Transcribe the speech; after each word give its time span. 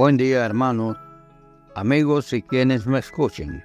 Buen 0.00 0.16
día 0.16 0.46
hermanos, 0.46 0.96
amigos 1.74 2.32
y 2.32 2.40
quienes 2.40 2.86
me 2.86 3.00
escuchen. 3.00 3.62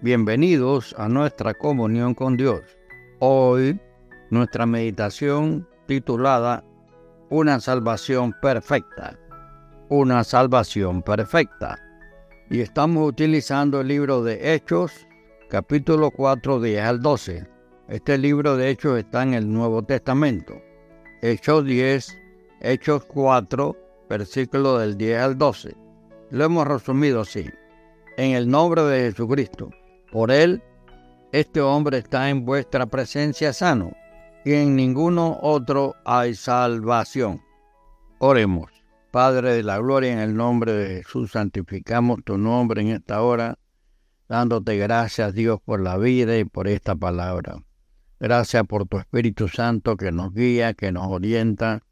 Bienvenidos 0.00 0.92
a 0.98 1.08
nuestra 1.08 1.54
comunión 1.54 2.14
con 2.14 2.36
Dios. 2.36 2.62
Hoy 3.20 3.78
nuestra 4.30 4.66
meditación 4.66 5.68
titulada 5.86 6.64
Una 7.30 7.60
salvación 7.60 8.34
perfecta. 8.42 9.16
Una 9.88 10.24
salvación 10.24 11.00
perfecta. 11.00 11.78
Y 12.50 12.58
estamos 12.58 13.08
utilizando 13.08 13.82
el 13.82 13.86
libro 13.86 14.24
de 14.24 14.54
Hechos, 14.54 15.06
capítulo 15.48 16.10
4, 16.10 16.60
10 16.60 16.82
al 16.84 17.00
12. 17.00 17.46
Este 17.86 18.18
libro 18.18 18.56
de 18.56 18.68
Hechos 18.68 18.98
está 18.98 19.22
en 19.22 19.34
el 19.34 19.52
Nuevo 19.52 19.84
Testamento. 19.84 20.60
Hechos 21.20 21.64
10, 21.64 22.18
Hechos 22.62 23.04
4, 23.04 23.76
versículo 24.18 24.78
del 24.78 24.98
10 24.98 25.20
al 25.20 25.38
12. 25.38 25.74
Lo 26.30 26.44
hemos 26.44 26.66
resumido 26.66 27.22
así. 27.22 27.48
En 28.18 28.32
el 28.32 28.46
nombre 28.46 28.82
de 28.82 29.10
Jesucristo. 29.10 29.70
Por 30.10 30.30
él, 30.30 30.62
este 31.32 31.62
hombre 31.62 31.96
está 31.96 32.28
en 32.28 32.44
vuestra 32.44 32.84
presencia 32.84 33.54
sano, 33.54 33.92
y 34.44 34.52
en 34.52 34.76
ninguno 34.76 35.38
otro 35.40 35.94
hay 36.04 36.34
salvación. 36.34 37.40
Oremos. 38.18 38.70
Padre 39.10 39.54
de 39.54 39.62
la 39.62 39.78
gloria, 39.78 40.12
en 40.12 40.18
el 40.18 40.34
nombre 40.34 40.72
de 40.72 40.96
Jesús, 40.96 41.32
santificamos 41.32 42.22
tu 42.22 42.36
nombre 42.36 42.82
en 42.82 42.88
esta 42.88 43.22
hora, 43.22 43.58
dándote 44.28 44.76
gracias, 44.76 45.32
Dios, 45.32 45.58
por 45.64 45.80
la 45.80 45.96
vida 45.96 46.38
y 46.38 46.44
por 46.44 46.68
esta 46.68 46.94
palabra. 46.94 47.62
Gracias 48.20 48.64
por 48.66 48.86
tu 48.86 48.98
Espíritu 48.98 49.48
Santo 49.48 49.96
que 49.96 50.12
nos 50.12 50.34
guía, 50.34 50.74
que 50.74 50.92
nos 50.92 51.06
orienta, 51.08 51.82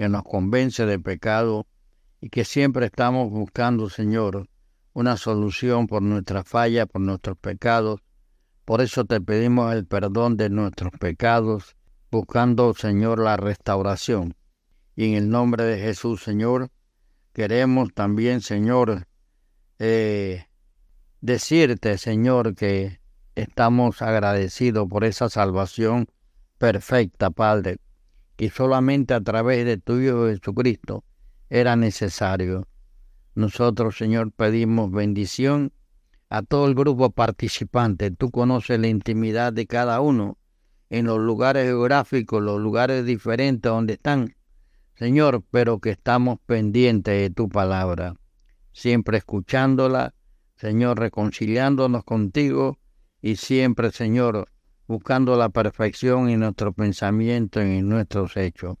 que 0.00 0.08
nos 0.08 0.22
convence 0.22 0.86
de 0.86 0.98
pecado 0.98 1.66
y 2.22 2.30
que 2.30 2.46
siempre 2.46 2.86
estamos 2.86 3.28
buscando, 3.28 3.90
Señor, 3.90 4.48
una 4.94 5.18
solución 5.18 5.86
por 5.86 6.00
nuestra 6.00 6.42
falla, 6.42 6.86
por 6.86 7.02
nuestros 7.02 7.36
pecados. 7.36 8.00
Por 8.64 8.80
eso 8.80 9.04
te 9.04 9.20
pedimos 9.20 9.74
el 9.74 9.84
perdón 9.84 10.38
de 10.38 10.48
nuestros 10.48 10.92
pecados, 10.98 11.76
buscando, 12.10 12.72
Señor, 12.72 13.18
la 13.18 13.36
restauración. 13.36 14.34
Y 14.96 15.04
en 15.04 15.16
el 15.16 15.28
nombre 15.28 15.64
de 15.64 15.78
Jesús, 15.78 16.22
Señor, 16.22 16.70
queremos 17.34 17.92
también, 17.92 18.40
Señor, 18.40 19.06
eh, 19.78 20.46
decirte, 21.20 21.98
Señor, 21.98 22.54
que 22.54 23.00
estamos 23.34 24.00
agradecidos 24.00 24.88
por 24.88 25.04
esa 25.04 25.28
salvación 25.28 26.06
perfecta, 26.56 27.28
Padre, 27.28 27.76
y 28.40 28.48
solamente 28.48 29.12
a 29.12 29.20
través 29.20 29.66
de 29.66 29.76
tu 29.76 29.98
Hijo 29.98 30.26
Jesucristo 30.28 31.04
era 31.50 31.76
necesario. 31.76 32.66
Nosotros, 33.34 33.98
Señor, 33.98 34.32
pedimos 34.32 34.90
bendición 34.90 35.74
a 36.30 36.40
todo 36.40 36.66
el 36.66 36.74
grupo 36.74 37.10
participante. 37.10 38.10
Tú 38.10 38.30
conoces 38.30 38.80
la 38.80 38.88
intimidad 38.88 39.52
de 39.52 39.66
cada 39.66 40.00
uno 40.00 40.38
en 40.88 41.04
los 41.04 41.18
lugares 41.18 41.66
geográficos, 41.66 42.42
los 42.42 42.58
lugares 42.58 43.04
diferentes 43.04 43.70
donde 43.70 43.92
están. 43.94 44.34
Señor, 44.94 45.44
pero 45.50 45.78
que 45.78 45.90
estamos 45.90 46.38
pendientes 46.46 47.20
de 47.20 47.28
tu 47.28 47.50
palabra, 47.50 48.14
siempre 48.72 49.18
escuchándola, 49.18 50.14
Señor, 50.56 50.98
reconciliándonos 50.98 52.04
contigo 52.04 52.78
y 53.20 53.36
siempre, 53.36 53.90
Señor, 53.90 54.48
buscando 54.90 55.36
la 55.36 55.50
perfección 55.50 56.28
en 56.30 56.40
nuestro 56.40 56.72
pensamiento 56.72 57.62
y 57.62 57.78
en 57.78 57.88
nuestros 57.88 58.36
hechos. 58.36 58.76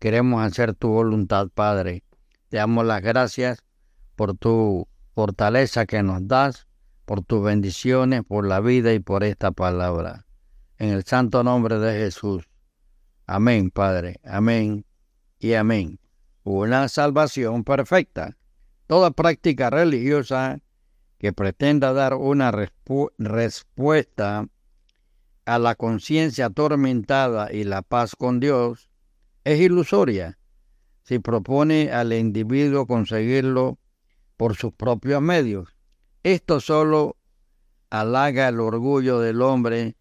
Queremos 0.00 0.42
hacer 0.42 0.74
tu 0.74 0.88
voluntad, 0.88 1.50
Padre. 1.54 2.02
Te 2.48 2.56
damos 2.56 2.84
las 2.84 3.00
gracias 3.00 3.62
por 4.16 4.36
tu 4.36 4.88
fortaleza 5.14 5.86
que 5.86 6.02
nos 6.02 6.26
das, 6.26 6.66
por 7.04 7.22
tus 7.22 7.44
bendiciones, 7.44 8.24
por 8.24 8.44
la 8.44 8.58
vida 8.58 8.92
y 8.92 8.98
por 8.98 9.22
esta 9.22 9.52
palabra. 9.52 10.26
En 10.78 10.88
el 10.88 11.04
santo 11.04 11.44
nombre 11.44 11.78
de 11.78 11.92
Jesús. 11.92 12.42
Amén, 13.26 13.70
Padre. 13.70 14.16
Amén 14.24 14.84
y 15.38 15.54
amén. 15.54 16.00
Una 16.42 16.88
salvación 16.88 17.62
perfecta. 17.62 18.36
Toda 18.88 19.12
práctica 19.12 19.70
religiosa 19.70 20.58
que 21.18 21.32
pretenda 21.32 21.92
dar 21.92 22.14
una 22.14 22.50
respuesta 22.50 24.48
a 25.44 25.58
la 25.58 25.74
conciencia 25.74 26.46
atormentada 26.46 27.52
y 27.52 27.64
la 27.64 27.82
paz 27.82 28.14
con 28.16 28.40
Dios 28.40 28.88
es 29.44 29.60
ilusoria 29.60 30.38
si 31.02 31.18
propone 31.18 31.90
al 31.90 32.12
individuo 32.12 32.86
conseguirlo 32.86 33.78
por 34.36 34.56
sus 34.56 34.72
propios 34.72 35.20
medios. 35.20 35.74
Esto 36.22 36.60
solo 36.60 37.16
halaga 37.90 38.48
el 38.48 38.60
orgullo 38.60 39.18
del 39.18 39.42
hombre, 39.42 39.96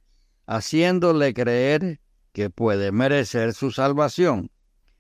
haciéndole 0.46 1.34
creer 1.34 2.00
que 2.34 2.50
puede 2.50 2.92
merecer 2.92 3.54
su 3.54 3.72
salvación. 3.72 4.52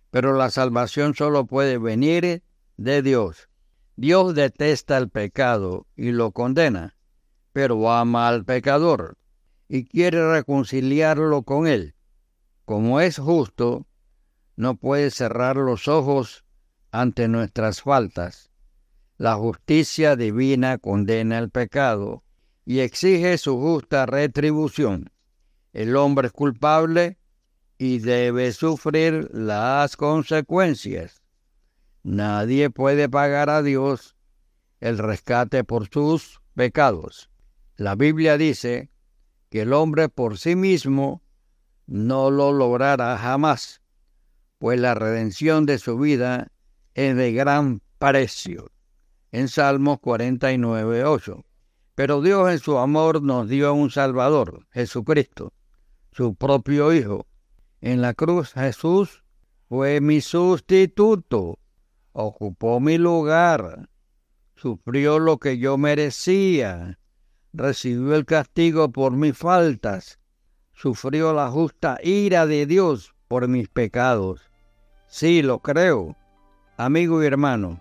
Pero 0.09 0.33
la 0.33 0.49
salvación 0.49 1.13
solo 1.13 1.45
puede 1.45 1.77
venir 1.77 2.43
de 2.77 3.01
Dios. 3.01 3.47
Dios 3.95 4.33
detesta 4.33 4.97
el 4.97 5.09
pecado 5.09 5.85
y 5.95 6.11
lo 6.11 6.31
condena, 6.31 6.95
pero 7.53 7.91
ama 7.91 8.27
al 8.27 8.43
pecador 8.43 9.17
y 9.73 9.85
quiere 9.85 10.29
reconciliarlo 10.29 11.43
con 11.43 11.65
él. 11.65 11.95
Como 12.65 12.99
es 12.99 13.17
justo, 13.19 13.87
no 14.57 14.75
puede 14.75 15.11
cerrar 15.11 15.55
los 15.55 15.87
ojos 15.87 16.43
ante 16.91 17.29
nuestras 17.29 17.81
faltas. 17.81 18.51
La 19.15 19.35
justicia 19.35 20.17
divina 20.17 20.77
condena 20.77 21.37
el 21.39 21.49
pecado 21.49 22.21
y 22.65 22.79
exige 22.79 23.37
su 23.37 23.57
justa 23.61 24.05
retribución. 24.05 25.09
El 25.71 25.95
hombre 25.95 26.27
es 26.27 26.33
culpable 26.33 27.17
y 27.77 27.99
debe 27.99 28.51
sufrir 28.51 29.29
las 29.31 29.95
consecuencias. 29.95 31.23
Nadie 32.03 32.69
puede 32.71 33.07
pagar 33.07 33.49
a 33.49 33.61
Dios 33.61 34.17
el 34.81 34.97
rescate 34.97 35.63
por 35.63 35.87
sus 35.87 36.41
pecados. 36.55 37.29
La 37.77 37.95
Biblia 37.95 38.37
dice 38.37 38.91
que 39.51 39.61
el 39.63 39.73
hombre 39.73 40.07
por 40.07 40.37
sí 40.37 40.55
mismo 40.55 41.21
no 41.85 42.31
lo 42.31 42.53
logrará 42.53 43.17
jamás, 43.17 43.81
pues 44.57 44.79
la 44.79 44.93
redención 44.93 45.65
de 45.65 45.77
su 45.77 45.99
vida 45.99 46.47
es 46.93 47.17
de 47.17 47.33
gran 47.33 47.81
precio. 47.99 48.71
En 49.33 49.49
Salmos 49.49 49.99
49, 49.99 51.03
8. 51.03 51.43
Pero 51.95 52.21
Dios 52.21 52.49
en 52.49 52.59
su 52.59 52.77
amor 52.77 53.21
nos 53.21 53.49
dio 53.49 53.73
un 53.73 53.91
Salvador, 53.91 54.65
Jesucristo, 54.71 55.51
su 56.13 56.33
propio 56.33 56.93
Hijo. 56.93 57.27
En 57.81 58.01
la 58.01 58.13
cruz 58.13 58.53
Jesús 58.53 59.25
fue 59.67 59.99
mi 59.99 60.21
sustituto, 60.21 61.59
ocupó 62.13 62.79
mi 62.79 62.97
lugar, 62.97 63.89
sufrió 64.55 65.19
lo 65.19 65.39
que 65.39 65.57
yo 65.57 65.77
merecía, 65.77 66.99
recibió 67.53 68.15
el 68.15 68.25
castigo 68.25 68.91
por 68.91 69.11
mis 69.13 69.37
faltas, 69.37 70.19
sufrió 70.73 71.33
la 71.33 71.49
justa 71.49 71.97
ira 72.03 72.45
de 72.45 72.65
Dios 72.65 73.13
por 73.27 73.47
mis 73.47 73.67
pecados. 73.67 74.41
Sí, 75.07 75.41
lo 75.41 75.59
creo. 75.59 76.15
Amigo 76.77 77.21
y 77.21 77.27
hermano, 77.27 77.79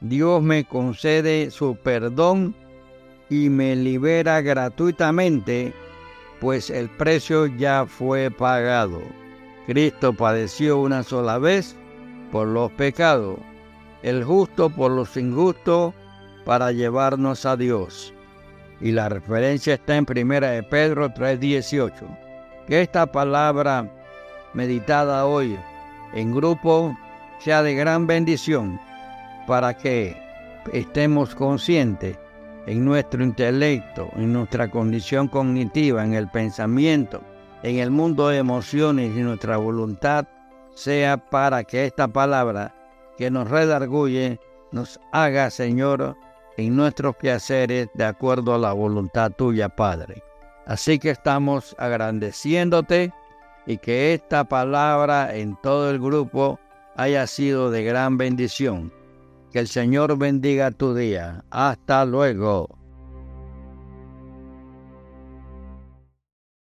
Dios 0.00 0.42
me 0.42 0.64
concede 0.64 1.50
su 1.50 1.76
perdón 1.76 2.54
y 3.30 3.48
me 3.48 3.76
libera 3.76 4.40
gratuitamente, 4.40 5.72
pues 6.40 6.68
el 6.70 6.88
precio 6.90 7.46
ya 7.46 7.86
fue 7.86 8.30
pagado. 8.30 9.00
Cristo 9.66 10.12
padeció 10.12 10.78
una 10.78 11.02
sola 11.02 11.38
vez 11.38 11.76
por 12.30 12.46
los 12.46 12.70
pecados, 12.72 13.38
el 14.02 14.22
justo 14.24 14.68
por 14.70 14.90
los 14.90 15.16
injustos, 15.16 15.94
para 16.44 16.70
llevarnos 16.70 17.44
a 17.44 17.56
Dios 17.56 18.12
y 18.80 18.92
la 18.92 19.08
referencia 19.08 19.74
está 19.74 19.96
en 19.96 20.06
1 20.08 20.40
de 20.40 20.62
Pedro 20.62 21.08
3:18. 21.12 22.06
Que 22.66 22.82
esta 22.82 23.06
palabra 23.06 23.88
meditada 24.54 25.26
hoy 25.26 25.58
en 26.14 26.34
grupo 26.34 26.96
sea 27.38 27.62
de 27.62 27.74
gran 27.74 28.06
bendición 28.06 28.80
para 29.46 29.74
que 29.76 30.16
estemos 30.72 31.34
conscientes 31.34 32.18
en 32.66 32.84
nuestro 32.84 33.22
intelecto, 33.22 34.10
en 34.16 34.32
nuestra 34.32 34.68
condición 34.68 35.28
cognitiva, 35.28 36.04
en 36.04 36.14
el 36.14 36.28
pensamiento, 36.28 37.22
en 37.62 37.78
el 37.78 37.90
mundo 37.90 38.28
de 38.28 38.38
emociones 38.38 39.16
y 39.16 39.20
nuestra 39.20 39.56
voluntad, 39.56 40.26
sea 40.74 41.16
para 41.16 41.64
que 41.64 41.86
esta 41.86 42.08
palabra 42.08 42.74
que 43.16 43.30
nos 43.30 43.48
redarguye 43.48 44.40
nos 44.72 45.00
haga, 45.12 45.50
Señor, 45.50 46.16
en 46.56 46.76
nuestros 46.76 47.16
quehaceres 47.16 47.88
de 47.94 48.04
acuerdo 48.04 48.54
a 48.54 48.58
la 48.58 48.72
voluntad 48.72 49.30
tuya, 49.32 49.68
Padre. 49.68 50.22
Así 50.66 50.98
que 50.98 51.10
estamos 51.10 51.76
agradeciéndote 51.78 53.12
y 53.66 53.78
que 53.78 54.14
esta 54.14 54.44
palabra 54.44 55.36
en 55.36 55.56
todo 55.62 55.90
el 55.90 56.00
grupo 56.00 56.58
haya 56.96 57.26
sido 57.26 57.70
de 57.70 57.84
gran 57.84 58.16
bendición. 58.16 58.92
Que 59.52 59.60
el 59.60 59.68
Señor 59.68 60.16
bendiga 60.18 60.70
tu 60.70 60.94
día. 60.94 61.44
Hasta 61.50 62.04
luego. 62.04 62.75